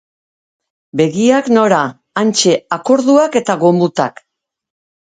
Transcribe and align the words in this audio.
Begiak 1.01 1.51
nora, 1.57 1.83
hantxe 2.23 2.57
akorduak 2.79 3.39
eta 3.45 3.59
gomutak. 3.67 4.29